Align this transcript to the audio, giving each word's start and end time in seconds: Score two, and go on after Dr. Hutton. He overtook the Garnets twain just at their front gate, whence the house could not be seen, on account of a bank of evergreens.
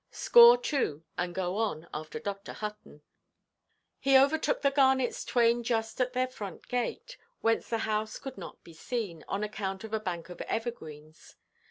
Score 0.09 0.57
two, 0.57 1.03
and 1.15 1.35
go 1.35 1.57
on 1.57 1.87
after 1.93 2.17
Dr. 2.17 2.53
Hutton. 2.53 3.03
He 3.99 4.17
overtook 4.17 4.63
the 4.63 4.71
Garnets 4.71 5.23
twain 5.23 5.61
just 5.61 6.01
at 6.01 6.13
their 6.13 6.25
front 6.27 6.67
gate, 6.67 7.17
whence 7.41 7.69
the 7.69 7.77
house 7.85 8.17
could 8.17 8.35
not 8.35 8.63
be 8.63 8.73
seen, 8.73 9.23
on 9.27 9.43
account 9.43 9.83
of 9.83 9.93
a 9.93 9.99
bank 9.99 10.29
of 10.29 10.41
evergreens. 10.41 11.35